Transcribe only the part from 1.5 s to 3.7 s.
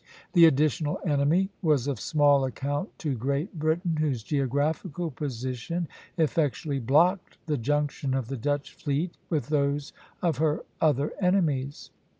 was of small account to Great